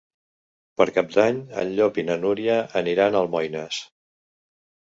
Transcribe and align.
Per 0.79 0.87
Cap 0.95 1.11
d'Any 1.15 1.41
en 1.65 1.75
Llop 1.75 2.01
i 2.03 2.07
na 2.09 2.17
Núria 2.25 2.57
aniran 2.83 3.13
a 3.13 3.23
Almoines. 3.27 3.85